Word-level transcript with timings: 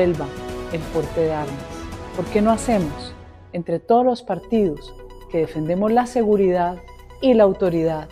Devuelva 0.00 0.26
el 0.72 0.80
porte 0.92 1.20
de 1.20 1.32
armas. 1.32 1.64
¿Por 2.16 2.24
qué 2.26 2.40
no 2.40 2.50
hacemos, 2.50 3.14
entre 3.52 3.78
todos 3.78 4.04
los 4.04 4.22
partidos 4.22 4.94
que 5.30 5.38
defendemos 5.38 5.92
la 5.92 6.06
seguridad 6.06 6.78
y 7.20 7.34
la 7.34 7.44
autoridad, 7.44 8.08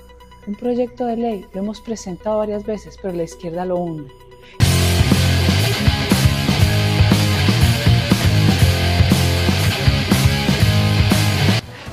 un 0.46 0.54
proyecto 0.54 1.06
de 1.06 1.16
ley? 1.16 1.46
Lo 1.54 1.60
hemos 1.60 1.80
presentado 1.80 2.38
varias 2.38 2.64
veces, 2.64 2.98
pero 3.00 3.14
la 3.14 3.22
izquierda 3.22 3.64
lo 3.64 3.78
hunde. 3.78 4.12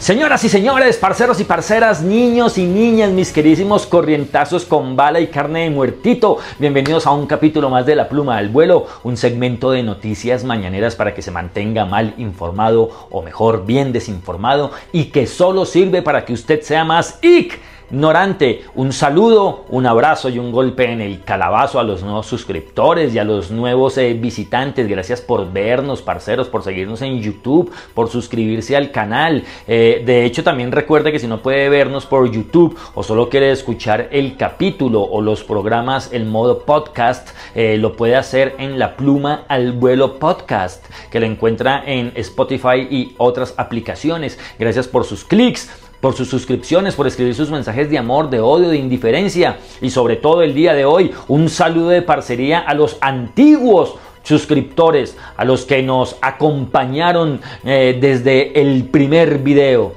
Señoras 0.06 0.44
y 0.44 0.50
señores, 0.50 0.98
parceros 0.98 1.40
y 1.40 1.46
parceras, 1.46 2.04
niños 2.04 2.60
y 2.60 2.66
niñas, 2.68 3.10
mis 3.10 3.32
queridísimos 3.32 3.88
corrientazos 3.88 4.64
con 4.64 4.96
bala 4.96 5.20
y 5.20 5.26
carne 5.26 5.64
de 5.64 5.72
muertito, 5.72 6.38
bienvenidos 6.60 7.08
a 7.08 7.12
un 7.12 7.26
capítulo 7.26 7.72
más 7.72 7.88
de 7.88 7.96
La 7.96 8.08
Pluma 8.08 8.38
del 8.38 8.50
Vuelo, 8.50 8.86
un 9.02 9.18
segmento 9.18 9.72
de 9.72 9.82
noticias 9.82 10.44
mañaneras 10.44 10.96
para 10.96 11.16
que 11.16 11.24
se 11.24 11.32
mantenga 11.32 11.86
mal 11.86 12.14
informado 12.20 13.08
o 13.10 13.24
mejor 13.24 13.66
bien 13.66 13.92
desinformado 13.94 14.70
y 14.92 15.06
que 15.06 15.26
solo 15.26 15.66
sirve 15.66 16.04
para 16.04 16.24
que 16.24 16.34
usted 16.34 16.62
sea 16.62 16.84
más 16.84 17.18
IC 17.24 17.60
ignorante. 17.92 18.64
Un 18.76 18.94
saludo, 18.94 19.66
un 19.70 19.86
abrazo 19.86 20.30
y 20.30 20.40
un 20.40 20.52
golpe 20.52 20.92
en 20.92 21.02
el 21.02 21.24
calabazo 21.24 21.80
a 21.80 21.84
los 21.84 22.04
nuevos 22.04 22.26
suscriptores 22.26 23.14
y 23.14 23.20
a 23.20 23.24
los 23.24 23.52
nuevos 23.52 23.98
eh, 23.98 24.14
visitantes. 24.14 24.88
Gracias 24.88 25.22
por 25.22 25.52
vernos, 25.52 26.02
parceros, 26.02 26.50
por 26.50 26.64
seguirnos 26.64 27.02
en 27.02 27.22
YouTube, 27.22 27.72
por 27.94 28.10
suscribirse 28.10 28.76
al 28.76 28.92
canal. 28.92 29.44
Eh, 29.68 30.04
de 30.06 30.26
hecho, 30.26 30.44
también 30.44 30.72
recuerde 30.72 31.12
que 31.12 31.20
si 31.20 31.28
no 31.28 31.42
puede 31.42 31.70
vernos 31.70 32.06
por 32.06 32.30
YouTube 32.32 32.78
o 32.94 33.04
solo 33.04 33.30
quiere 33.30 33.52
escuchar 33.52 34.10
el 34.12 34.38
capítulo 34.38 35.02
o 35.02 35.22
los 35.22 35.44
programas 35.44 36.12
en 36.12 36.30
modo 36.30 36.60
podcast, 36.60 37.30
eh, 37.54 37.78
lo 37.78 37.96
puede 37.96 38.16
hacer 38.16 38.56
en 38.58 38.80
la 38.80 38.96
pluma 38.96 39.44
al 39.48 39.74
vuelo 39.74 40.20
podcast, 40.20 40.86
que 41.12 41.20
lo 41.20 41.26
encuentra 41.26 41.84
en 41.86 42.12
Spotify 42.16 42.88
y 42.90 43.16
otras 43.18 43.54
aplicaciones. 43.58 44.40
Gracias 44.60 44.88
por 44.88 45.06
sus 45.06 45.24
clics 45.24 45.70
por 46.06 46.14
sus 46.14 46.30
suscripciones, 46.30 46.94
por 46.94 47.08
escribir 47.08 47.34
sus 47.34 47.50
mensajes 47.50 47.90
de 47.90 47.98
amor, 47.98 48.30
de 48.30 48.40
odio, 48.40 48.70
de 48.70 48.78
indiferencia 48.78 49.58
y 49.82 49.90
sobre 49.90 50.18
todo 50.18 50.44
el 50.44 50.54
día 50.54 50.76
de 50.76 50.86
hoy 50.86 51.12
un 51.28 51.50
saludo 51.50 51.90
de 51.90 52.04
parcería 52.04 52.60
a 52.60 52.76
los 52.76 52.98
antiguos 53.02 53.96
suscriptores, 54.22 55.18
a 55.36 55.44
los 55.46 55.66
que 55.66 55.82
nos 55.82 56.18
acompañaron 56.22 57.42
eh, 57.64 57.98
desde 58.00 58.62
el 58.62 58.84
primer 58.84 59.40
video. 59.40 59.94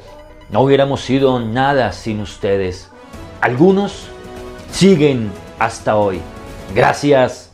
No 0.48 0.62
hubiéramos 0.62 1.02
sido 1.02 1.40
nada 1.40 1.92
sin 1.92 2.22
ustedes. 2.22 2.90
Algunos 3.42 4.08
siguen 4.72 5.30
hasta 5.58 5.98
hoy. 5.98 6.22
Gracias 6.74 7.47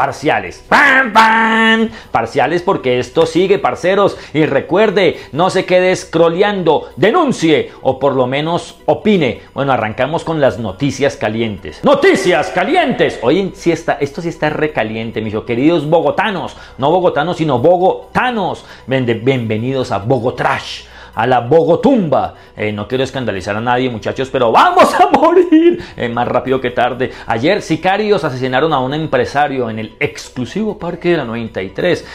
parciales. 0.00 0.64
¡Pam, 0.66 1.12
pam! 1.12 1.90
Parciales 2.10 2.62
porque 2.62 3.00
esto 3.00 3.26
sigue, 3.26 3.58
parceros. 3.58 4.16
Y 4.32 4.46
recuerde, 4.46 5.20
no 5.32 5.50
se 5.50 5.66
quede 5.66 5.94
scrolleando, 5.94 6.88
denuncie 6.96 7.70
o 7.82 7.98
por 7.98 8.14
lo 8.14 8.26
menos 8.26 8.78
opine. 8.86 9.42
Bueno, 9.52 9.72
arrancamos 9.72 10.24
con 10.24 10.40
las 10.40 10.58
noticias 10.58 11.16
calientes. 11.16 11.84
¡Noticias 11.84 12.48
calientes! 12.48 13.18
Oye, 13.20 13.50
sí 13.52 13.72
está, 13.72 13.98
esto 14.00 14.22
sí 14.22 14.30
está 14.30 14.48
recaliente, 14.48 15.20
mis 15.20 15.34
queridos 15.46 15.86
bogotanos. 15.86 16.56
No 16.78 16.90
bogotanos, 16.90 17.36
sino 17.36 17.58
bogotanos. 17.58 18.64
Bienvenidos 18.86 19.92
a 19.92 19.98
Bogotrash 19.98 20.84
a 21.20 21.26
la 21.26 21.40
Bogotumba. 21.40 22.34
Eh, 22.56 22.72
no 22.72 22.88
quiero 22.88 23.04
escandalizar 23.04 23.54
a 23.54 23.60
nadie, 23.60 23.90
muchachos, 23.90 24.30
pero 24.32 24.50
vamos 24.50 24.94
a 24.94 25.10
morir 25.12 25.78
eh, 25.94 26.08
más 26.08 26.26
rápido 26.26 26.62
que 26.62 26.70
tarde. 26.70 27.10
Ayer 27.26 27.60
sicarios 27.60 28.24
asesinaron 28.24 28.72
a 28.72 28.78
un 28.78 28.94
empresario 28.94 29.68
en 29.68 29.78
el 29.78 29.96
exclusivo 30.00 30.78
parque 30.78 31.10
de 31.10 31.16
la 31.18 31.24
93. 31.26 32.06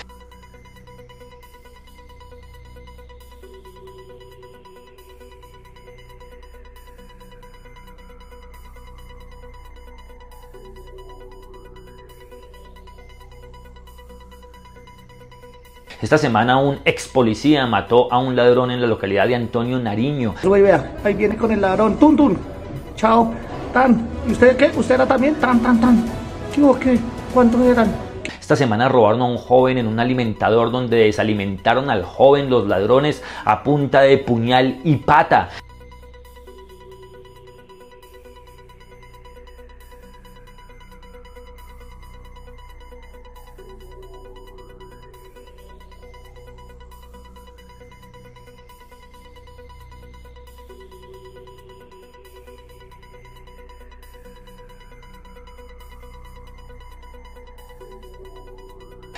Esta 16.01 16.17
semana 16.17 16.57
un 16.57 16.79
ex 16.83 17.07
policía 17.07 17.65
mató 17.67 18.11
a 18.11 18.19
un 18.19 18.35
ladrón 18.35 18.69
en 18.69 18.81
la 18.81 18.87
localidad 18.87 19.27
de 19.27 19.35
Antonio 19.35 19.79
Nariño. 19.79 20.35
Vea, 20.43 20.97
ahí 21.03 21.13
viene 21.13 21.37
con 21.37 21.51
el 21.51 21.61
ladrón. 21.61 21.97
Tun, 21.97 22.17
tun. 22.17 22.37
Chao. 22.97 23.33
Tan. 23.73 24.05
¿Y 24.27 24.33
usted 24.33 24.57
qué? 24.57 24.71
¿Usted 24.75 24.95
era 24.95 25.05
también? 25.05 25.35
Tan, 25.35 25.61
tan, 25.61 25.79
tan. 25.79 26.05
¿Qué 26.53 26.61
qué? 26.81 26.99
¿Cuántos 27.33 27.61
eran? 27.61 27.87
Esta 28.39 28.57
semana 28.57 28.89
robaron 28.89 29.21
a 29.21 29.25
un 29.25 29.37
joven 29.37 29.77
en 29.77 29.87
un 29.87 29.99
alimentador 29.99 30.69
donde 30.69 30.97
desalimentaron 30.97 31.89
al 31.89 32.03
joven 32.03 32.49
los 32.49 32.67
ladrones 32.67 33.23
a 33.45 33.63
punta 33.63 34.01
de 34.01 34.17
puñal 34.17 34.79
y 34.83 34.97
pata. 34.97 35.49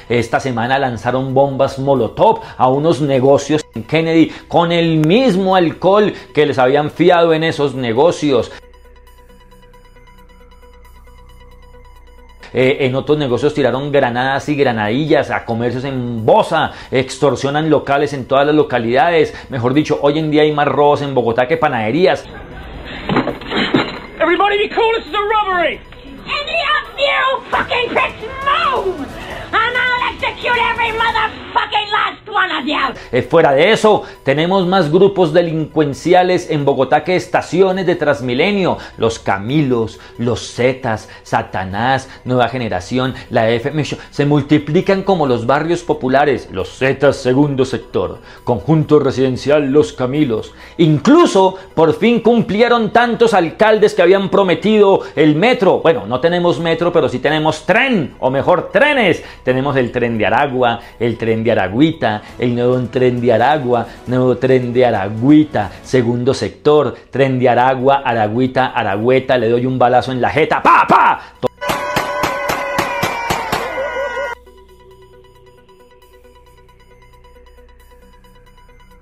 Esta 0.10 0.40
semana 0.40 0.80
lanzaron 0.80 1.34
bombas 1.34 1.80
Molotov 1.80 2.42
a 2.58 2.68
unos 2.70 3.02
negocios 3.02 3.66
en 3.76 3.84
Kennedy 3.84 4.32
con 4.48 4.72
el 4.72 5.06
mismo 5.06 5.56
alcohol 5.56 6.14
que 6.34 6.46
les 6.46 6.58
habían 6.58 6.92
fiado 6.92 7.34
en 7.34 7.44
esos 7.44 7.76
negocios. 7.76 8.52
Eh, 12.54 12.86
en 12.86 12.96
otros 12.96 13.18
negocios 13.18 13.54
tiraron 13.54 13.92
granadas 13.92 14.48
y 14.50 14.56
granadillas 14.56 15.30
a 15.30 15.44
comercios 15.44 15.84
en 15.84 16.26
Bosa, 16.26 16.72
extorsionan 16.92 17.70
locales 17.70 18.14
en 18.14 18.26
todas 18.26 18.48
las 18.48 18.56
localidades. 18.56 19.34
Mejor 19.50 19.74
dicho, 19.74 20.00
hoy 20.02 20.18
en 20.20 20.32
día 20.32 20.44
hay 20.44 20.52
más 20.52 20.68
robos 20.68 21.02
en 21.02 21.14
Bogotá 21.14 21.48
que 21.48 21.58
panaderías. 21.58 22.26
Everybody 24.20 24.58
be 24.58 24.70
cool, 24.74 24.94
this 24.96 25.06
is 25.06 25.14
a 25.14 25.22
robbery. 25.22 25.80
Any 26.26 26.58
of 26.74 26.98
you 26.98 27.42
fucking 27.52 27.90
pricks 27.90 28.24
move! 28.44 29.06
And 29.54 29.78
I'll 29.78 29.97
Eh, 33.12 33.22
fuera 33.22 33.54
de 33.54 33.72
eso, 33.72 34.04
tenemos 34.24 34.68
más 34.68 34.92
grupos 34.92 35.34
delincuenciales 35.34 36.50
en 36.50 36.66
Bogotá 36.66 37.04
que 37.04 37.16
estaciones 37.16 37.86
de 37.86 37.96
Transmilenio. 37.96 38.78
Los 38.98 39.20
Camilos, 39.20 40.00
los 40.18 40.54
Zetas, 40.54 41.10
Satanás, 41.24 42.10
Nueva 42.26 42.50
Generación, 42.50 43.16
la 43.30 43.50
FM 43.50 43.84
se 43.86 44.26
multiplican 44.26 45.04
como 45.04 45.26
los 45.26 45.46
barrios 45.46 45.84
populares, 45.84 46.50
los 46.52 46.78
Zetas 46.78 47.16
segundo 47.18 47.66
sector, 47.66 48.20
conjunto 48.44 49.00
residencial 49.00 49.72
Los 49.72 49.94
Camilos. 49.94 50.54
Incluso 50.78 51.56
por 51.74 51.94
fin 51.94 52.20
cumplieron 52.20 52.92
tantos 52.92 53.34
alcaldes 53.34 53.94
que 53.94 54.02
habían 54.02 54.30
prometido 54.30 55.02
el 55.16 55.36
metro. 55.36 55.80
Bueno, 55.80 56.06
no 56.06 56.20
tenemos 56.20 56.60
metro, 56.60 56.92
pero 56.92 57.10
sí 57.10 57.20
tenemos 57.20 57.66
tren, 57.66 58.16
o 58.20 58.30
mejor 58.30 58.70
trenes. 58.72 59.24
Tenemos 59.44 59.76
el 59.76 59.92
tren 59.92 60.17
de 60.18 60.26
Aragua, 60.26 60.80
el 61.00 61.18
tren 61.18 61.44
de 61.44 61.52
Aragüita, 61.52 62.22
el 62.40 62.56
nuevo 62.56 62.80
tren 62.90 63.22
de 63.22 63.34
Aragua, 63.34 63.88
nuevo 64.08 64.38
tren 64.38 64.74
de 64.74 64.86
Aragüita, 64.86 65.72
segundo 65.84 66.34
sector, 66.34 66.96
tren 67.10 67.40
de 67.40 67.50
Aragua, 67.50 68.02
Aragüita, 68.04 68.68
Aragüeta, 68.68 69.38
le 69.38 69.50
doy 69.50 69.66
un 69.66 69.80
balazo 69.80 70.12
en 70.12 70.22
la 70.22 70.30
jeta, 70.30 70.62
¡pa, 70.62 70.86
pa! 70.88 71.22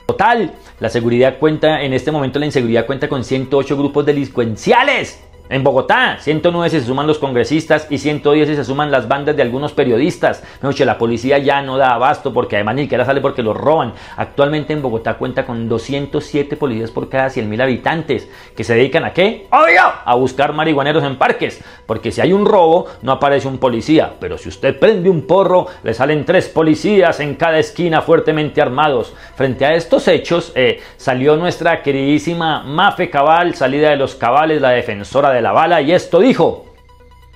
Total, 0.05 0.53
la 0.79 0.89
seguridad 0.89 1.39
cuenta, 1.39 1.81
en 1.81 1.91
este 1.91 2.09
momento 2.09 2.39
la 2.39 2.45
inseguridad 2.45 2.85
cuenta 2.85 3.09
con 3.09 3.25
108 3.25 3.75
grupos 3.75 4.05
delincuenciales. 4.05 5.24
En 5.47 5.63
Bogotá, 5.63 6.17
109 6.19 6.71
se 6.71 6.81
suman 6.81 7.05
los 7.05 7.19
congresistas 7.19 7.85
y 7.91 7.99
110 7.99 8.55
se 8.55 8.63
suman 8.63 8.89
las 8.89 9.07
bandas 9.07 9.35
de 9.35 9.43
algunos 9.43 9.73
periodistas. 9.73 10.43
Noche, 10.63 10.85
la 10.85 10.97
policía 10.97 11.37
ya 11.37 11.61
no 11.61 11.77
da 11.77 11.93
abasto 11.93 12.33
porque 12.33 12.55
además 12.55 12.75
ni 12.75 12.81
siquiera 12.83 13.05
sale 13.05 13.21
porque 13.21 13.43
los 13.43 13.55
roban. 13.55 13.93
Actualmente 14.17 14.73
en 14.73 14.81
Bogotá 14.81 15.19
cuenta 15.19 15.45
con 15.45 15.69
207 15.69 16.57
policías 16.57 16.89
por 16.89 17.09
cada 17.09 17.27
100.000 17.27 17.61
habitantes 17.61 18.27
que 18.55 18.63
se 18.63 18.73
dedican 18.73 19.05
a 19.05 19.13
qué? 19.13 19.45
¡Obvio! 19.51 19.83
A 20.03 20.15
buscar 20.15 20.51
marihuaneros 20.53 21.03
en 21.03 21.17
parques. 21.17 21.63
Porque 21.85 22.11
si 22.11 22.21
hay 22.21 22.33
un 22.33 22.47
robo, 22.47 22.87
no 23.03 23.11
aparece 23.11 23.47
un 23.47 23.59
policía. 23.59 24.13
Pero 24.19 24.39
si 24.39 24.49
usted 24.49 24.79
prende 24.79 25.11
un 25.11 25.27
porro, 25.27 25.67
le 25.83 25.93
salen 25.93 26.25
tres 26.25 26.47
policías 26.47 27.19
en 27.19 27.35
cada 27.35 27.59
esquina 27.59 28.01
fuertemente 28.01 28.63
armados. 28.63 29.13
Frente 29.35 29.63
a 29.63 29.75
estos 29.75 30.07
hechos, 30.07 30.51
eh, 30.55 30.81
salió 30.97 31.35
nuestra 31.35 31.83
queridísima 31.83 32.63
Mafe 32.63 33.11
Cabal, 33.11 33.53
salida 33.53 33.91
de 33.91 33.97
los 33.97 34.15
cabales, 34.15 34.59
la 34.59 34.71
defensora 34.71 35.29
de 35.31 35.34
de 35.35 35.41
la 35.41 35.51
bala 35.51 35.81
y 35.81 35.91
esto 35.91 36.19
dijo. 36.19 36.65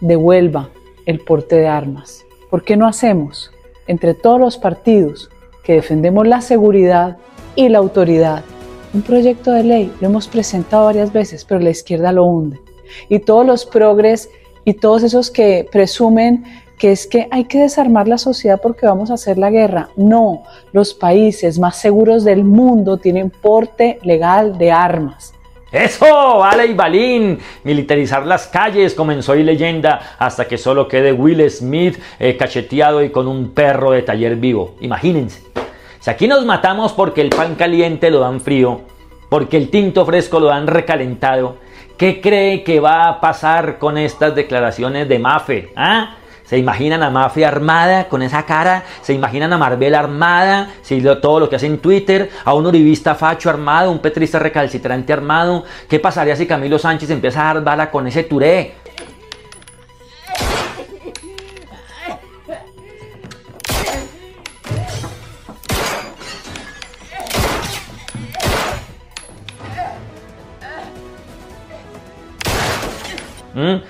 Devuelva 0.01 0.69
el 1.05 1.19
porte 1.19 1.57
de 1.57 1.67
armas. 1.67 2.25
¿Por 2.49 2.63
qué 2.63 2.77
no 2.77 2.87
hacemos 2.87 3.51
entre 3.87 4.13
todos 4.13 4.39
los 4.39 4.57
partidos 4.57 5.29
que 5.63 5.73
defendemos 5.73 6.27
la 6.27 6.41
seguridad 6.41 7.17
y 7.55 7.69
la 7.69 7.79
autoridad 7.79 8.43
un 8.93 9.01
proyecto 9.01 9.51
de 9.51 9.63
ley? 9.63 9.93
Lo 10.01 10.07
hemos 10.07 10.27
presentado 10.27 10.85
varias 10.85 11.13
veces, 11.13 11.45
pero 11.45 11.59
la 11.59 11.69
izquierda 11.69 12.11
lo 12.11 12.25
hunde. 12.25 12.59
Y 13.07 13.19
todos 13.19 13.45
los 13.45 13.65
progres 13.65 14.29
y 14.65 14.73
todos 14.73 15.03
esos 15.03 15.29
que 15.29 15.67
presumen 15.71 16.43
que 16.79 16.93
es 16.93 17.07
que 17.07 17.27
hay 17.29 17.43
que 17.43 17.59
desarmar 17.59 18.07
la 18.07 18.17
sociedad 18.17 18.59
porque 18.61 18.85
vamos 18.85 19.11
a 19.11 19.15
hacer 19.15 19.37
la 19.37 19.51
guerra. 19.51 19.89
No, 19.97 20.43
los 20.71 20.93
países 20.93 21.59
más 21.59 21.75
seguros 21.75 22.23
del 22.23 22.45
mundo 22.45 22.97
tienen 22.97 23.29
porte 23.29 23.99
legal 24.01 24.57
de 24.57 24.71
armas. 24.71 25.33
Eso, 25.71 26.39
vale 26.39 26.65
y 26.65 26.73
balín. 26.73 27.39
Militarizar 27.63 28.25
las 28.25 28.47
calles 28.47 28.95
comenzó 28.95 29.35
y 29.35 29.43
leyenda 29.43 30.15
hasta 30.17 30.47
que 30.47 30.57
solo 30.57 30.87
quede 30.87 31.11
Will 31.11 31.49
Smith 31.49 31.99
eh, 32.17 32.35
cacheteado 32.37 33.03
y 33.03 33.11
con 33.11 33.27
un 33.27 33.51
perro 33.51 33.91
de 33.91 34.01
taller 34.01 34.35
vivo. 34.35 34.75
Imagínense. 34.81 35.43
Si 35.99 36.09
aquí 36.09 36.27
nos 36.27 36.45
matamos 36.45 36.93
porque 36.93 37.21
el 37.21 37.29
pan 37.29 37.55
caliente 37.55 38.09
lo 38.09 38.19
dan 38.19 38.39
frío, 38.39 38.81
porque 39.29 39.57
el 39.57 39.69
tinto 39.69 40.05
fresco 40.05 40.39
lo 40.39 40.47
dan 40.47 40.65
recalentado, 40.65 41.57
¿qué 41.97 42.21
cree 42.21 42.63
que 42.63 42.79
va 42.79 43.07
a 43.07 43.21
pasar 43.21 43.77
con 43.77 43.97
estas 43.97 44.33
declaraciones 44.33 45.07
de 45.07 45.19
Mafe? 45.19 45.73
¿Ah? 45.75 46.15
¿Se 46.49 46.57
imaginan 46.57 47.03
a 47.03 47.11
Mafia 47.11 47.47
armada 47.47 48.07
con 48.09 48.23
esa 48.23 48.43
cara? 48.43 48.83
¿Se 49.03 49.13
imaginan 49.13 49.53
a 49.53 49.59
Marvel 49.59 49.93
armada? 49.93 50.69
Si 50.81 50.99
todo 51.21 51.41
lo 51.41 51.47
que 51.47 51.57
hace 51.57 51.67
en 51.67 51.77
Twitter, 51.77 52.31
a 52.43 52.55
un 52.55 52.65
uribista 52.65 53.13
facho 53.13 53.51
armado, 53.51 53.91
un 53.91 53.99
petrista 53.99 54.39
recalcitrante 54.39 55.13
armado. 55.13 55.63
¿Qué 55.87 55.99
pasaría 55.99 56.35
si 56.35 56.47
Camilo 56.47 56.79
Sánchez 56.79 57.11
empieza 57.11 57.41
a 57.41 57.53
dar 57.53 57.63
bala 57.63 57.91
con 57.91 58.07
ese 58.07 58.23
turé? 58.23 58.73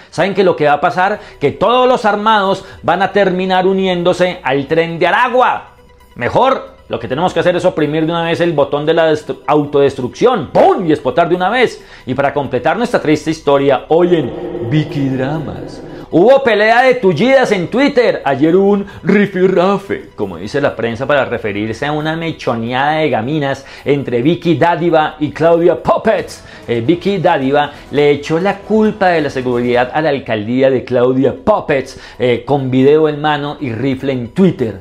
¿Saben 0.10 0.34
que 0.34 0.44
lo 0.44 0.56
que 0.56 0.66
va 0.66 0.74
a 0.74 0.82
pasar? 0.82 1.20
Que 1.40 1.52
todos 1.52 1.88
los 1.88 2.06
armados 2.06 2.66
van 2.84 3.02
a 3.02 3.12
terminar 3.12 3.68
uniéndose 3.68 4.40
al 4.44 4.68
tren 4.68 5.00
de 5.00 5.08
Aragua. 5.08 5.76
Mejor, 6.16 6.76
lo 6.90 7.00
que 7.00 7.08
tenemos 7.08 7.34
que 7.34 7.40
hacer 7.40 7.56
es 7.56 7.66
oprimir 7.66 8.06
de 8.06 8.12
una 8.12 8.24
vez 8.24 8.42
el 8.42 8.54
botón 8.54 8.86
de 8.86 8.94
la 8.94 9.14
autodestrucción. 9.48 10.48
¡Pum! 10.52 10.88
Y 10.88 10.92
explotar 10.92 11.30
de 11.30 11.36
una 11.36 11.50
vez. 11.50 11.84
Y 12.06 12.14
para 12.14 12.34
completar 12.34 12.78
nuestra 12.78 13.02
triste 13.02 13.32
historia, 13.32 13.86
hoy 13.90 14.16
en 14.16 14.70
Vicky 14.70 15.10
Dramas 15.10 15.84
Hubo 16.12 16.42
pelea 16.42 16.82
de 16.82 16.96
tullidas 16.96 17.52
en 17.52 17.68
Twitter. 17.68 18.24
Ayer 18.26 18.56
hubo 18.56 18.72
un 18.72 18.88
rifirrafe, 19.04 20.10
como 20.16 20.38
dice 20.38 20.60
la 20.60 20.76
prensa, 20.76 21.06
para 21.06 21.26
referirse 21.26 21.86
a 21.86 21.92
una 21.92 22.16
mechoneada 22.16 22.94
de 22.94 23.12
gaminas 23.12 23.64
entre 23.86 24.24
Vicky 24.24 24.56
Dádiva 24.56 25.18
y 25.20 25.30
Claudia 25.30 25.84
Puppets. 25.84 26.44
Eh, 26.68 26.82
Vicky 26.82 27.20
Dádiva 27.20 27.74
le 27.92 28.10
echó 28.10 28.40
la 28.40 28.58
culpa 28.58 29.10
de 29.10 29.22
la 29.22 29.30
seguridad 29.30 29.92
a 29.94 30.02
la 30.02 30.10
alcaldía 30.10 30.72
de 30.72 30.84
Claudia 30.84 31.36
Puppets 31.36 32.00
eh, 32.18 32.44
con 32.44 32.72
video 32.72 33.08
en 33.08 33.22
mano 33.22 33.58
y 33.60 33.72
rifle 33.72 34.12
en 34.12 34.30
Twitter. 34.30 34.80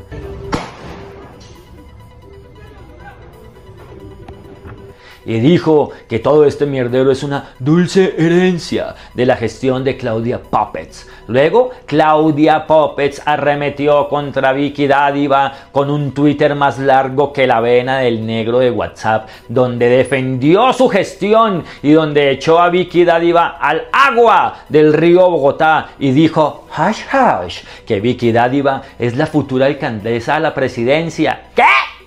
Y 5.29 5.41
dijo 5.41 5.91
que 6.09 6.21
todo 6.21 6.47
este 6.47 6.65
mierdero 6.65 7.13
es 7.13 7.23
una 7.23 7.51
dulce 7.59 8.15
herencia 8.17 8.95
de 9.13 9.27
la 9.27 9.37
gestión 9.37 9.85
de 9.85 9.99
Claudia 9.99 10.41
Puppets. 10.41 11.07
Luego, 11.27 11.71
Claudia 11.85 12.67
Puppets 12.67 13.21
arremetió 13.27 14.09
contra 14.09 14.55
Vicky 14.55 14.87
Dádiva 14.87 15.53
con 15.71 15.91
un 15.91 16.13
Twitter 16.13 16.55
más 16.55 16.79
largo 16.79 17.31
que 17.31 17.47
la 17.47 17.61
vena 17.61 17.99
del 17.99 18.25
negro 18.25 18.61
de 18.61 18.71
WhatsApp, 18.71 19.29
donde 19.51 19.91
defendió 19.91 20.73
su 20.73 20.89
gestión 20.89 21.63
y 21.83 21.93
donde 21.93 22.31
echó 22.31 22.59
a 22.59 22.71
Vicky 22.71 23.05
Dádiva 23.05 23.59
al 23.61 23.83
agua 23.93 24.61
del 24.71 24.95
río 24.95 25.29
Bogotá 25.29 25.91
y 25.99 26.13
dijo, 26.13 26.67
hash 26.75 27.03
hash, 27.13 27.65
que 27.87 28.01
Vicky 28.01 28.33
Dádiva 28.33 28.81
es 28.99 29.15
la 29.15 29.27
futura 29.27 29.67
alcaldesa 29.67 30.37
a 30.37 30.41
la 30.41 30.55
presidencia. 30.55 31.49
¿Qué? 31.55 31.98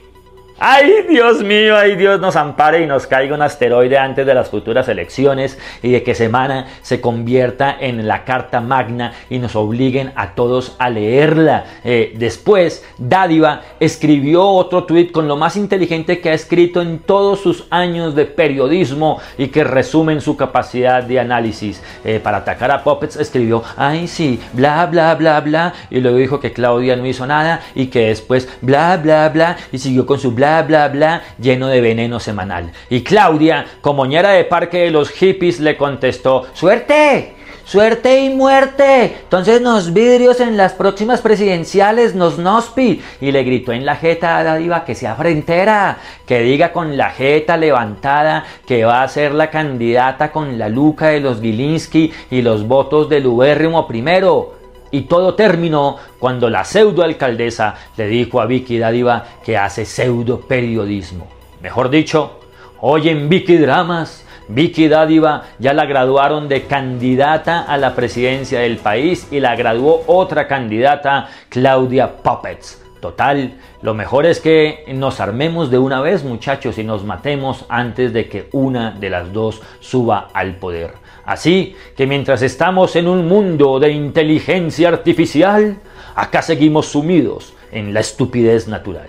Ay, 0.63 1.07
Dios 1.09 1.41
mío, 1.41 1.75
ay, 1.75 1.95
Dios 1.95 2.21
nos 2.21 2.35
ampare 2.35 2.83
y 2.83 2.85
nos 2.85 3.07
caiga 3.07 3.33
un 3.33 3.41
asteroide 3.41 3.97
antes 3.97 4.27
de 4.27 4.35
las 4.35 4.51
futuras 4.51 4.87
elecciones 4.89 5.57
y 5.81 5.91
de 5.91 6.03
que 6.03 6.13
Semana 6.13 6.67
se 6.83 7.01
convierta 7.01 7.75
en 7.79 8.07
la 8.07 8.25
carta 8.25 8.61
magna 8.61 9.11
y 9.27 9.39
nos 9.39 9.55
obliguen 9.55 10.11
a 10.15 10.35
todos 10.35 10.75
a 10.77 10.91
leerla. 10.91 11.65
Eh, 11.83 12.13
después, 12.15 12.85
Dádiva 12.99 13.63
escribió 13.79 14.45
otro 14.45 14.83
tuit 14.83 15.11
con 15.11 15.27
lo 15.27 15.35
más 15.35 15.55
inteligente 15.57 16.21
que 16.21 16.29
ha 16.29 16.33
escrito 16.35 16.79
en 16.83 16.99
todos 16.99 17.39
sus 17.39 17.65
años 17.71 18.13
de 18.13 18.25
periodismo 18.25 19.19
y 19.39 19.47
que 19.47 19.63
resumen 19.63 20.21
su 20.21 20.37
capacidad 20.37 21.01
de 21.01 21.19
análisis. 21.19 21.81
Eh, 22.05 22.19
para 22.19 22.37
atacar 22.37 22.69
a 22.69 22.83
Puppets 22.83 23.15
escribió, 23.15 23.63
ay, 23.77 24.07
sí, 24.07 24.39
bla, 24.53 24.85
bla, 24.85 25.15
bla, 25.15 25.39
bla, 25.41 25.73
y 25.89 26.01
luego 26.01 26.17
dijo 26.17 26.39
que 26.39 26.53
Claudia 26.53 26.95
no 26.95 27.07
hizo 27.07 27.25
nada 27.25 27.61
y 27.73 27.87
que 27.87 28.09
después, 28.09 28.47
bla, 28.61 28.95
bla, 28.97 29.27
bla, 29.29 29.57
y 29.71 29.79
siguió 29.79 30.05
con 30.05 30.19
su 30.19 30.29
bla 30.33 30.50
bla, 30.63 30.89
bla, 30.89 31.21
lleno 31.39 31.67
de 31.67 31.81
veneno 31.81 32.19
semanal. 32.19 32.71
Y 32.89 33.01
Claudia, 33.01 33.65
como 33.81 34.05
ñera 34.05 34.31
de 34.31 34.43
parque 34.43 34.79
de 34.79 34.91
los 34.91 35.09
hippies, 35.09 35.59
le 35.59 35.77
contestó, 35.77 36.47
suerte, 36.53 37.35
suerte 37.63 38.19
y 38.19 38.29
muerte. 38.29 39.15
Entonces 39.23 39.61
nos 39.61 39.93
vidrios 39.93 40.41
en 40.41 40.57
las 40.57 40.73
próximas 40.73 41.21
presidenciales, 41.21 42.15
nos 42.15 42.37
nospi. 42.37 43.01
Y 43.21 43.31
le 43.31 43.43
gritó 43.43 43.71
en 43.71 43.85
la 43.85 43.95
jeta 43.95 44.37
a 44.37 44.43
Dádiva 44.43 44.83
que 44.83 44.95
sea 44.95 45.15
frentera, 45.15 45.97
que 46.25 46.41
diga 46.41 46.73
con 46.73 46.97
la 46.97 47.11
jeta 47.11 47.55
levantada 47.55 48.43
que 48.65 48.83
va 48.83 49.03
a 49.03 49.07
ser 49.07 49.33
la 49.33 49.49
candidata 49.49 50.31
con 50.31 50.57
la 50.59 50.67
luca 50.67 51.07
de 51.07 51.21
los 51.21 51.39
Gilinski 51.41 52.11
y 52.29 52.41
los 52.41 52.67
votos 52.67 53.07
del 53.07 53.27
Ubérrimo 53.27 53.87
primero. 53.87 54.60
Y 54.91 55.01
todo 55.01 55.35
terminó 55.35 55.97
cuando 56.19 56.49
la 56.49 56.65
pseudo 56.65 57.03
alcaldesa 57.03 57.75
le 57.97 58.07
dijo 58.07 58.41
a 58.41 58.45
Vicky 58.45 58.77
Dádiva 58.77 59.23
que 59.43 59.57
hace 59.57 59.85
pseudo 59.85 60.41
periodismo. 60.41 61.27
Mejor 61.61 61.89
dicho, 61.89 62.39
hoy 62.81 63.09
en 63.09 63.29
Vicky 63.29 63.57
Dramas, 63.57 64.25
Vicky 64.49 64.89
Dádiva 64.89 65.43
ya 65.59 65.73
la 65.73 65.85
graduaron 65.85 66.49
de 66.49 66.63
candidata 66.63 67.61
a 67.61 67.77
la 67.77 67.95
presidencia 67.95 68.59
del 68.59 68.77
país 68.77 69.27
y 69.31 69.39
la 69.39 69.55
graduó 69.55 70.03
otra 70.07 70.47
candidata, 70.47 71.29
Claudia 71.47 72.17
Puppets. 72.17 72.81
Total, 72.99 73.53
lo 73.81 73.95
mejor 73.95 74.27
es 74.27 74.39
que 74.39 74.85
nos 74.93 75.19
armemos 75.19 75.71
de 75.71 75.79
una 75.79 76.01
vez 76.01 76.23
muchachos 76.23 76.77
y 76.77 76.83
nos 76.83 77.03
matemos 77.03 77.65
antes 77.67 78.13
de 78.13 78.29
que 78.29 78.47
una 78.51 78.91
de 78.91 79.09
las 79.09 79.33
dos 79.33 79.61
suba 79.79 80.27
al 80.33 80.57
poder. 80.57 81.00
Así 81.25 81.75
que 81.95 82.07
mientras 82.07 82.41
estamos 82.41 82.95
en 82.95 83.07
un 83.07 83.27
mundo 83.27 83.79
de 83.79 83.91
inteligencia 83.91 84.89
artificial, 84.89 85.77
acá 86.15 86.41
seguimos 86.41 86.87
sumidos 86.87 87.53
en 87.71 87.93
la 87.93 87.99
estupidez 87.99 88.67
natural. 88.67 89.07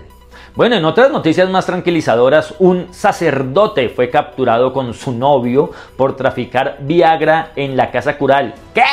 Bueno, 0.55 0.75
en 0.75 0.85
otras 0.85 1.09
noticias 1.09 1.49
más 1.49 1.65
tranquilizadoras, 1.65 2.53
un 2.59 2.93
sacerdote 2.93 3.89
fue 3.89 4.11
capturado 4.11 4.71
con 4.71 4.93
su 4.93 5.11
novio 5.11 5.71
por 5.97 6.15
traficar 6.15 6.77
Viagra 6.81 7.53
en 7.55 7.75
la 7.75 7.89
casa 7.89 8.17
cural. 8.19 8.53
¿Qué? 8.73 8.83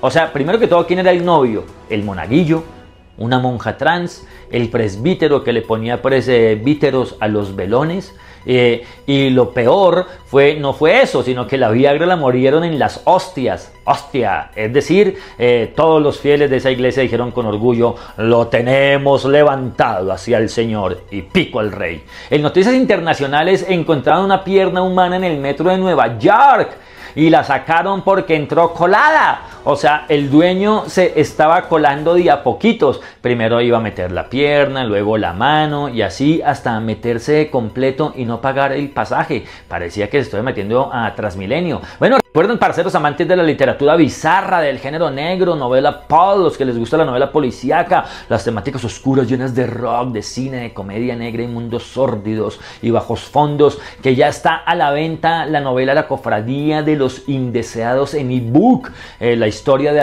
O 0.00 0.10
sea, 0.10 0.32
primero 0.32 0.58
que 0.58 0.66
todo, 0.66 0.86
¿quién 0.86 0.98
era 0.98 1.12
el 1.12 1.24
novio? 1.24 1.64
El 1.88 2.02
monaguillo, 2.02 2.64
una 3.18 3.38
monja 3.38 3.76
trans, 3.76 4.26
el 4.50 4.70
presbítero 4.70 5.44
que 5.44 5.52
le 5.52 5.62
ponía 5.62 6.00
presbíteros 6.00 7.16
a 7.20 7.28
los 7.28 7.54
velones. 7.54 8.14
Eh, 8.50 8.84
y 9.06 9.28
lo 9.28 9.50
peor 9.50 10.06
fue, 10.24 10.54
no 10.54 10.72
fue 10.72 11.02
eso, 11.02 11.22
sino 11.22 11.46
que 11.46 11.58
la 11.58 11.70
Viagra 11.70 12.06
la 12.06 12.16
murieron 12.16 12.64
en 12.64 12.78
las 12.78 13.02
hostias. 13.04 13.72
Hostia, 13.84 14.50
es 14.54 14.72
decir, 14.72 15.18
eh, 15.38 15.72
todos 15.76 16.00
los 16.00 16.18
fieles 16.18 16.48
de 16.48 16.56
esa 16.56 16.70
iglesia 16.70 17.02
dijeron 17.02 17.30
con 17.30 17.44
orgullo, 17.44 17.96
lo 18.16 18.46
tenemos 18.46 19.24
levantado 19.26 20.12
hacia 20.12 20.38
el 20.38 20.48
Señor 20.48 21.02
y 21.10 21.22
pico 21.22 21.60
al 21.60 21.72
rey. 21.72 22.02
En 22.30 22.40
noticias 22.40 22.74
internacionales 22.74 23.66
encontraron 23.68 24.24
una 24.24 24.44
pierna 24.44 24.80
humana 24.80 25.16
en 25.16 25.24
el 25.24 25.38
metro 25.38 25.70
de 25.70 25.76
Nueva 25.76 26.18
York 26.18 26.70
y 27.14 27.30
la 27.30 27.42
sacaron 27.44 28.02
porque 28.02 28.36
entró 28.36 28.72
colada. 28.72 29.57
O 29.64 29.76
sea, 29.76 30.06
el 30.08 30.30
dueño 30.30 30.84
se 30.86 31.20
estaba 31.20 31.68
colando 31.68 32.14
de 32.14 32.30
a 32.30 32.42
poquitos. 32.42 33.00
Primero 33.20 33.60
iba 33.60 33.78
a 33.78 33.80
meter 33.80 34.12
la 34.12 34.28
pierna, 34.28 34.84
luego 34.84 35.18
la 35.18 35.32
mano 35.32 35.88
y 35.88 36.02
así 36.02 36.40
hasta 36.44 36.78
meterse 36.80 37.50
completo 37.50 38.12
y 38.16 38.24
no 38.24 38.40
pagar 38.40 38.72
el 38.72 38.90
pasaje. 38.90 39.44
Parecía 39.68 40.08
que 40.08 40.18
se 40.18 40.24
estaba 40.24 40.42
metiendo 40.42 40.90
a 40.92 41.14
Transmilenio. 41.14 41.80
Bueno, 41.98 42.18
recuerden, 42.24 42.58
parceros 42.58 42.94
amantes 42.94 43.26
de 43.26 43.36
la 43.36 43.42
literatura 43.42 43.96
bizarra, 43.96 44.60
del 44.60 44.78
género 44.78 45.10
negro, 45.10 45.56
novela 45.56 46.06
Paul, 46.06 46.44
los 46.44 46.56
que 46.56 46.64
les 46.64 46.78
gusta 46.78 46.96
la 46.96 47.04
novela 47.04 47.32
policíaca, 47.32 48.04
las 48.28 48.44
temáticas 48.44 48.84
oscuras 48.84 49.28
llenas 49.28 49.54
de 49.54 49.66
rock, 49.66 50.12
de 50.12 50.22
cine, 50.22 50.58
de 50.58 50.72
comedia 50.72 51.16
negra 51.16 51.42
y 51.42 51.48
mundos 51.48 51.84
sórdidos 51.84 52.60
y 52.82 52.90
bajos 52.90 53.20
fondos, 53.20 53.78
que 54.02 54.14
ya 54.14 54.28
está 54.28 54.56
a 54.56 54.74
la 54.74 54.90
venta 54.90 55.46
la 55.46 55.60
novela 55.60 55.94
La 55.94 56.06
Cofradía 56.06 56.82
de 56.82 56.96
los 56.96 57.28
Indeseados 57.28 58.14
en 58.14 58.30
ebook, 58.30 58.90
eh, 59.20 59.36
historia 59.48 59.92
de 59.92 60.00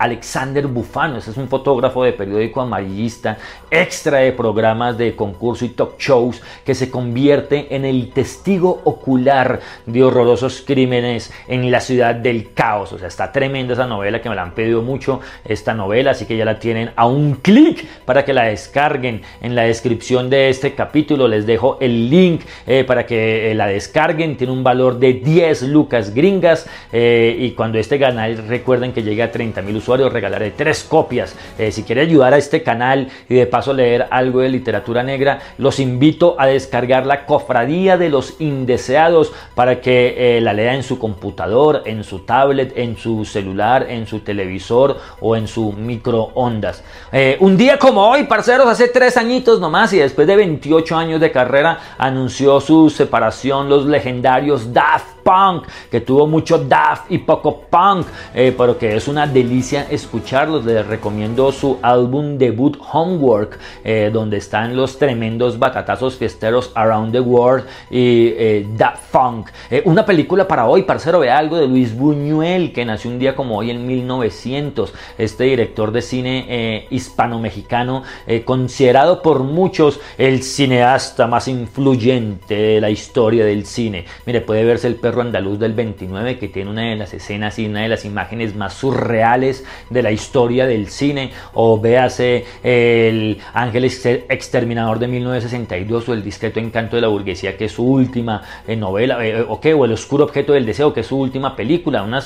Alexander 0.00 0.66
Bufano, 0.66 1.18
ese 1.18 1.30
es 1.30 1.36
un 1.36 1.46
fotógrafo 1.46 2.02
de 2.02 2.14
periódico 2.14 2.62
amarillista, 2.62 3.36
extra 3.70 4.20
de 4.20 4.32
programas 4.32 4.96
de 4.96 5.14
concurso 5.14 5.66
y 5.66 5.68
talk 5.68 5.98
shows, 5.98 6.40
que 6.64 6.74
se 6.74 6.90
convierte 6.90 7.66
en 7.76 7.84
el 7.84 8.10
testigo 8.10 8.80
ocular 8.84 9.60
de 9.84 10.02
horrorosos 10.02 10.62
crímenes 10.66 11.30
en 11.46 11.70
la 11.70 11.82
ciudad 11.82 12.14
del 12.14 12.54
caos. 12.54 12.94
O 12.94 12.98
sea, 12.98 13.08
está 13.08 13.30
tremenda 13.30 13.74
esa 13.74 13.86
novela 13.86 14.22
que 14.22 14.30
me 14.30 14.34
la 14.34 14.40
han 14.42 14.54
pedido 14.54 14.80
mucho, 14.80 15.20
esta 15.44 15.74
novela, 15.74 16.12
así 16.12 16.24
que 16.24 16.34
ya 16.34 16.46
la 16.46 16.58
tienen 16.58 16.92
a 16.96 17.06
un 17.06 17.34
clic 17.34 17.86
para 18.06 18.24
que 18.24 18.32
la 18.32 18.44
descarguen. 18.44 19.20
En 19.42 19.54
la 19.54 19.64
descripción 19.64 20.30
de 20.30 20.48
este 20.48 20.74
capítulo 20.74 21.28
les 21.28 21.44
dejo 21.44 21.76
el 21.78 22.08
link 22.08 22.40
eh, 22.66 22.84
para 22.84 23.04
que 23.04 23.50
eh, 23.50 23.54
la 23.54 23.66
descarguen. 23.66 24.38
Tiene 24.38 24.54
un 24.54 24.64
valor 24.64 24.98
de 24.98 25.12
10 25.12 25.64
lucas 25.64 26.14
gringas 26.14 26.66
eh, 26.90 27.36
y 27.38 27.50
cuando 27.50 27.76
este 27.76 27.98
canal 27.98 28.48
recuerden 28.48 28.94
que 28.94 29.02
llegue 29.02 29.22
a 29.22 29.30
30 29.30 29.60
mil 29.60 29.76
usuarios 29.76 29.89
regalaré 29.96 30.50
tres 30.50 30.84
copias. 30.84 31.34
Eh, 31.58 31.72
si 31.72 31.82
quiere 31.82 32.02
ayudar 32.02 32.34
a 32.34 32.38
este 32.38 32.62
canal 32.62 33.08
y 33.28 33.34
de 33.34 33.46
paso 33.46 33.72
leer 33.72 34.06
algo 34.10 34.40
de 34.40 34.48
literatura 34.48 35.02
negra, 35.02 35.40
los 35.58 35.80
invito 35.80 36.36
a 36.38 36.46
descargar 36.46 37.06
la 37.06 37.26
Cofradía 37.26 37.96
de 37.96 38.08
los 38.08 38.40
Indeseados 38.40 39.32
para 39.54 39.80
que 39.80 40.36
eh, 40.36 40.40
la 40.40 40.52
lea 40.52 40.74
en 40.74 40.82
su 40.82 40.98
computador, 40.98 41.82
en 41.84 42.04
su 42.04 42.20
tablet, 42.20 42.72
en 42.76 42.96
su 42.96 43.24
celular, 43.24 43.86
en 43.88 44.06
su 44.06 44.20
televisor 44.20 44.98
o 45.20 45.36
en 45.36 45.48
su 45.48 45.72
microondas. 45.72 46.82
Eh, 47.12 47.36
un 47.40 47.56
día 47.56 47.78
como 47.78 48.08
hoy, 48.08 48.24
parceros, 48.24 48.66
hace 48.66 48.88
tres 48.88 49.16
añitos 49.16 49.60
nomás 49.60 49.92
y 49.92 49.98
después 49.98 50.26
de 50.26 50.36
28 50.36 50.96
años 50.96 51.20
de 51.20 51.32
carrera, 51.32 51.78
anunció 51.98 52.60
su 52.60 52.90
separación 52.90 53.68
los 53.68 53.86
legendarios 53.86 54.72
Daft 54.72 55.19
Punk, 55.30 55.68
que 55.90 56.00
tuvo 56.00 56.26
mucho 56.26 56.58
Daft 56.58 57.12
y 57.12 57.18
poco 57.18 57.60
Punk, 57.70 58.06
pero 58.34 58.76
que 58.76 58.96
es 58.96 59.06
una 59.06 59.28
delicia 59.28 59.86
escucharlos. 59.88 60.64
Les 60.64 60.84
recomiendo 60.84 61.52
su 61.52 61.78
álbum 61.82 62.36
debut 62.36 62.76
Homework, 62.92 63.58
eh, 63.84 64.10
donde 64.12 64.38
están 64.38 64.74
los 64.76 64.98
tremendos 64.98 65.58
batatazos 65.58 66.16
fiesteros 66.16 66.72
Around 66.74 67.12
the 67.12 67.20
World 67.20 67.64
y 67.90 68.32
eh, 68.36 68.66
Da 68.76 68.92
Funk. 68.92 69.48
Eh, 69.70 69.82
una 69.84 70.04
película 70.04 70.48
para 70.48 70.66
hoy, 70.66 70.82
parcero, 70.82 71.20
ve 71.20 71.30
algo 71.30 71.56
de 71.56 71.68
Luis 71.68 71.96
Buñuel, 71.96 72.72
que 72.72 72.84
nació 72.84 73.10
un 73.10 73.18
día 73.18 73.36
como 73.36 73.58
hoy 73.58 73.70
en 73.70 73.86
1900. 73.86 74.92
Este 75.18 75.44
director 75.44 75.92
de 75.92 76.02
cine 76.02 76.86
hispano-mexicano, 76.90 78.02
considerado 78.44 79.22
por 79.22 79.40
muchos 79.42 80.00
el 80.18 80.42
cineasta 80.42 81.26
más 81.26 81.48
influyente 81.48 82.54
de 82.54 82.80
la 82.80 82.90
historia 82.90 83.44
del 83.44 83.66
cine. 83.66 84.06
Mire, 84.26 84.40
puede 84.40 84.64
verse 84.64 84.88
El 84.88 84.96
perro 84.96 85.19
andaluz 85.20 85.58
del 85.58 85.72
29, 85.74 86.38
que 86.38 86.48
tiene 86.48 86.70
una 86.70 86.82
de 86.82 86.96
las 86.96 87.14
escenas 87.14 87.58
y 87.58 87.66
una 87.66 87.82
de 87.82 87.88
las 87.88 88.04
imágenes 88.04 88.54
más 88.56 88.74
surreales 88.74 89.64
de 89.88 90.02
la 90.02 90.12
historia 90.12 90.66
del 90.66 90.88
cine, 90.88 91.32
o 91.54 91.80
véase 91.80 92.44
El 92.62 93.38
Ángel 93.54 93.84
Exterminador 93.84 94.98
de 94.98 95.08
1962 95.08 96.08
o 96.08 96.14
El 96.14 96.22
discreto 96.22 96.60
encanto 96.60 96.96
de 96.96 97.02
la 97.02 97.08
burguesía, 97.08 97.56
que 97.56 97.66
es 97.66 97.72
su 97.72 97.84
última 97.84 98.42
eh, 98.66 98.76
novela, 98.76 99.24
eh, 99.24 99.42
o, 99.42 99.54
o 99.54 99.84
El 99.84 99.92
oscuro 99.92 100.24
objeto 100.24 100.52
del 100.52 100.66
deseo, 100.66 100.92
que 100.92 101.00
es 101.00 101.06
su 101.06 101.18
última 101.18 101.56
película, 101.56 102.02
una, 102.02 102.20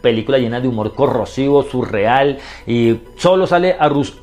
película 0.00 0.38
llena 0.38 0.60
de 0.60 0.68
humor 0.68 0.94
corrosivo, 0.94 1.62
surreal, 1.62 2.38
y 2.66 2.98
solo 3.16 3.46
sale 3.46 3.76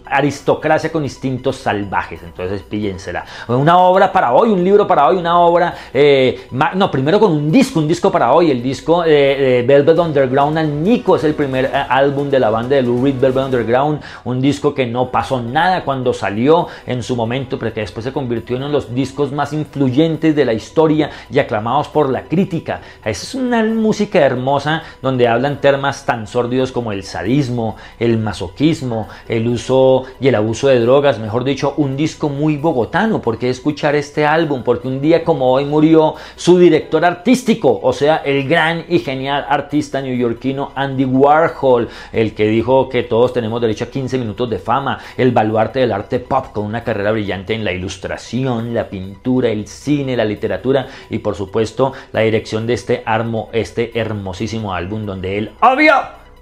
aristocracia 0.05 0.91
con 0.91 1.03
instintos 1.03 1.57
salvajes, 1.57 2.21
entonces 2.23 2.61
píllensela. 2.63 3.25
Una 3.47 3.77
obra 3.77 4.11
para 4.11 4.33
hoy, 4.33 4.49
un 4.49 4.63
libro 4.63 4.87
para 4.87 5.07
hoy, 5.07 5.17
una 5.17 5.39
obra, 5.39 5.73
eh, 5.93 6.47
no, 6.51 6.91
primero 6.91 7.19
con 7.19 7.31
un 7.31 7.51
disco, 7.51 7.79
un 7.79 7.87
disco 7.87 8.06
para 8.11 8.33
hoy, 8.33 8.51
el 8.51 8.61
disco 8.61 9.03
de 9.03 9.63
Velvet 9.67 9.97
Underground 9.97 10.57
and 10.57 10.81
Nico, 10.81 11.15
es 11.15 11.23
el 11.23 11.33
primer 11.33 11.71
álbum 11.89 12.29
de 12.29 12.39
la 12.39 12.49
banda 12.49 12.75
de 12.75 12.81
Lou 12.81 13.03
Reed 13.03 13.19
Velvet 13.19 13.45
Underground, 13.45 14.01
un 14.23 14.41
disco 14.41 14.73
que 14.73 14.85
no 14.85 15.11
pasó 15.11 15.41
nada 15.41 15.83
cuando 15.83 16.13
salió 16.13 16.67
en 16.85 17.03
su 17.03 17.15
momento, 17.15 17.57
pero 17.57 17.73
que 17.73 17.81
después 17.81 18.03
se 18.03 18.13
convirtió 18.13 18.55
en 18.55 18.63
uno 18.63 18.69
de 18.69 18.73
los 18.73 18.93
discos 18.93 19.31
más 19.31 19.53
influyentes 19.53 20.35
de 20.35 20.45
la 20.45 20.53
historia 20.53 21.09
y 21.31 21.39
aclamados 21.39 21.87
por 21.87 22.09
la 22.09 22.23
crítica. 22.23 22.81
Es 23.03 23.35
una 23.35 23.63
música 23.63 24.19
hermosa 24.19 24.83
donde 25.01 25.27
hablan 25.27 25.61
temas 25.61 26.05
tan 26.05 26.27
sórdidos 26.27 26.71
como 26.71 26.91
el 26.91 27.03
sadismo, 27.03 27.75
el 27.99 28.17
masoquismo, 28.17 29.07
el 29.27 29.47
uso 29.47 30.03
y 30.19 30.27
el 30.27 30.35
abuso 30.35 30.67
de 30.67 30.79
drogas, 30.79 31.19
mejor 31.19 31.43
dicho, 31.43 31.73
un 31.77 31.97
disco 31.97 32.29
muy 32.29 32.57
bogotano. 32.57 33.21
¿Por 33.21 33.37
qué 33.37 33.49
escuchar 33.49 33.95
este 33.95 34.25
álbum? 34.25 34.63
Porque 34.63 34.87
un 34.87 35.01
día 35.01 35.23
como 35.23 35.51
hoy 35.51 35.65
murió 35.65 36.15
su 36.35 36.57
director 36.57 37.05
artístico, 37.05 37.79
sea, 37.97 38.17
el 38.17 38.47
gran 38.47 38.85
y 38.87 38.99
genial 38.99 39.45
artista 39.49 40.01
neoyorquino 40.01 40.71
Andy 40.75 41.03
Warhol, 41.03 41.89
el 42.13 42.33
que 42.33 42.47
dijo 42.47 42.87
que 42.87 43.03
todos 43.03 43.33
tenemos 43.33 43.59
derecho 43.59 43.85
a 43.85 43.87
15 43.87 44.17
minutos 44.17 44.49
de 44.49 44.59
fama, 44.59 44.99
el 45.17 45.31
baluarte 45.31 45.79
del 45.79 45.91
arte 45.91 46.19
pop 46.19 46.53
con 46.53 46.65
una 46.65 46.83
carrera 46.83 47.11
brillante 47.11 47.53
en 47.53 47.65
la 47.65 47.73
ilustración, 47.73 48.73
la 48.73 48.87
pintura, 48.89 49.49
el 49.49 49.67
cine, 49.67 50.15
la 50.15 50.25
literatura 50.25 50.87
y 51.09 51.17
por 51.19 51.35
supuesto 51.35 51.93
la 52.13 52.21
dirección 52.21 52.67
de 52.67 52.73
este 52.73 53.03
armo, 53.05 53.49
este 53.51 53.99
hermosísimo 53.99 54.73
álbum 54.73 55.05
donde 55.05 55.37
él, 55.37 55.51
obvio, 55.61 55.93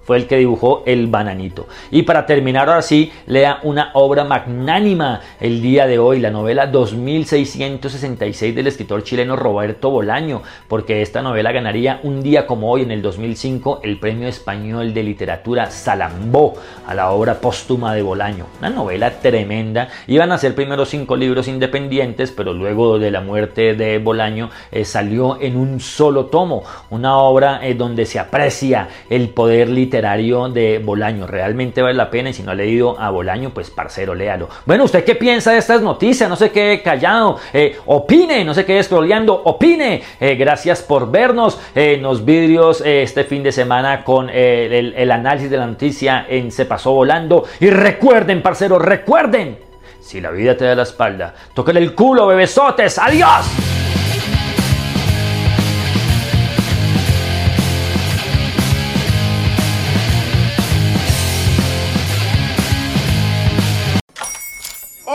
fue 0.06 0.18
el 0.18 0.28
que 0.28 0.38
dibujó 0.38 0.84
el 0.86 1.08
bananito. 1.08 1.68
Y 1.92 2.04
para 2.04 2.26
terminar 2.26 2.70
ahora 2.70 2.84
sí, 2.84 3.12
lea 3.26 3.60
una 3.64 3.90
obra 3.94 4.24
magnánima 4.24 5.20
el 5.40 5.62
día 5.62 5.88
de 5.88 5.98
hoy, 5.98 6.20
la 6.20 6.30
novela 6.30 6.68
2666 6.68 8.56
del 8.56 8.68
escritor 8.68 9.04
chileno 9.04 9.36
Roberto 9.36 9.90
Bolaño, 9.90 10.44
porque 10.68 11.02
esta 11.02 11.24
novela 11.24 11.52
ganaría 11.52 12.00
un 12.04 12.22
día 12.22 12.46
como 12.46 12.72
hoy 12.72 12.84
en 12.84 12.92
el 12.92 13.02
2005 13.02 13.82
el 13.84 14.00
Premio 14.00 14.28
Español 14.28 14.94
de 14.94 15.04
Literatura 15.04 15.72
Salambó 15.72 16.54
a 16.86 16.94
la 16.94 17.12
obra 17.12 17.42
póstuma 17.42 17.96
de 17.96 18.04
Bolaño. 18.04 18.46
Una 18.60 18.70
novela 18.70 19.20
tremenda. 19.20 19.90
Iban 20.06 20.32
a 20.32 20.38
ser 20.38 20.54
primero 20.54 20.86
cinco 20.86 21.16
libros 21.16 21.48
independientes, 21.48 22.32
pero 22.32 22.54
luego 22.54 23.00
de 23.00 23.10
la 23.10 23.22
muerte 23.22 23.74
de 23.74 23.98
Bolaño 23.98 24.52
eh, 24.72 24.86
salió 24.86 25.42
en 25.42 25.58
un 25.58 25.80
solo 25.80 26.28
tomo, 26.28 26.64
una 26.92 27.18
obra 27.18 27.66
eh, 27.66 27.74
donde 27.74 28.06
se 28.06 28.20
aprecia 28.20 28.88
el 29.10 29.30
poder 29.30 29.70
literario 29.70 29.95
literario 29.96 30.50
de 30.50 30.80
Bolaño. 30.80 31.26
Realmente 31.26 31.82
vale 31.82 31.94
la 31.94 32.10
pena 32.10 32.30
y 32.30 32.34
si 32.34 32.44
no 32.44 32.52
ha 32.52 32.56
leído 32.56 33.00
a 33.00 33.10
Bolaño, 33.12 33.52
pues 33.52 33.70
parcero, 33.70 34.14
léalo. 34.14 34.50
Bueno, 34.66 34.84
¿usted 34.84 35.06
qué 35.06 35.16
piensa 35.16 35.54
de 35.54 35.60
estas 35.60 35.82
noticias? 35.82 36.30
No 36.30 36.36
sé 36.36 36.52
qué 36.52 36.82
callado. 36.84 37.40
Eh, 37.54 37.78
opine, 37.86 38.44
no 38.44 38.54
sé 38.54 38.66
qué 38.66 38.82
scrolleando. 38.84 39.42
Opine. 39.46 40.04
Eh, 40.20 40.36
gracias 40.36 40.82
por 40.82 41.10
vernos 41.10 41.58
en 41.74 42.02
los 42.02 42.26
vidrios 42.26 42.82
eh, 42.82 43.04
este 43.04 43.24
fin 43.24 43.42
de 43.42 43.54
semana 43.54 44.04
con 44.04 44.30
el, 44.30 45.12
análisis 45.12 45.50
de 45.50 45.58
la 45.58 45.68
noticia 45.68 46.26
en 46.28 46.52
Se 46.52 46.66
Pasó 46.66 46.92
Volando. 46.92 47.46
Y 47.62 47.70
recuerden, 47.70 48.42
parcero, 48.42 48.78
recuerden 48.78 49.58
Si 50.02 50.20
la 50.20 50.32
vida 50.32 50.58
te 50.58 50.66
da 50.66 50.76
la 50.76 50.84
espalda, 50.84 51.34
tócale 51.54 51.80
el 51.80 51.96
culo, 51.96 52.28
bebesotes. 52.28 53.00
¡Adiós! 53.00 53.75